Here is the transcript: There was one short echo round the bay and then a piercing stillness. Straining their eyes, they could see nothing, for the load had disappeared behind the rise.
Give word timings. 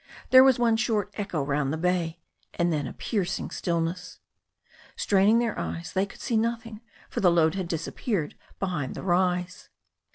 There 0.31 0.43
was 0.43 0.57
one 0.57 0.77
short 0.77 1.11
echo 1.13 1.43
round 1.43 1.71
the 1.71 1.77
bay 1.77 2.19
and 2.55 2.73
then 2.73 2.87
a 2.87 2.93
piercing 2.93 3.51
stillness. 3.51 4.17
Straining 4.95 5.37
their 5.37 5.59
eyes, 5.59 5.93
they 5.93 6.07
could 6.07 6.21
see 6.21 6.37
nothing, 6.37 6.81
for 7.07 7.19
the 7.19 7.29
load 7.29 7.53
had 7.53 7.67
disappeared 7.67 8.35
behind 8.59 8.95
the 8.95 9.03
rise. 9.03 9.69